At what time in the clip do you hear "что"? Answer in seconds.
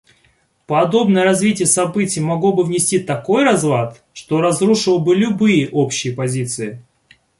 4.13-4.41